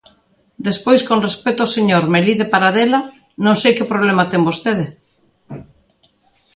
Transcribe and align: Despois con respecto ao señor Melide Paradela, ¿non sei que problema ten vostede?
Despois 0.67 1.01
con 1.09 1.19
respecto 1.27 1.61
ao 1.63 1.73
señor 1.77 2.03
Melide 2.13 2.45
Paradela, 2.53 2.99
¿non 3.45 3.55
sei 3.61 3.73
que 3.77 3.89
problema 3.91 4.29
ten 4.31 4.47
vostede? 4.49 4.85